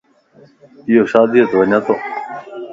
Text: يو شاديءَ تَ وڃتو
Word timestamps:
يو 0.93 1.03
شاديءَ 1.11 1.45
تَ 1.49 1.51
وڃتو 1.59 1.95